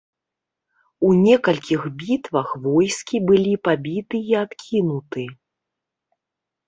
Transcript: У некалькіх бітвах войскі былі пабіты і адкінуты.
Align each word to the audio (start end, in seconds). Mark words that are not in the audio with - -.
У 1.09 1.11
некалькіх 1.25 1.81
бітвах 1.99 2.47
войскі 2.65 3.17
былі 3.29 3.53
пабіты 3.67 4.15
і 4.33 4.35
адкінуты. 4.43 5.23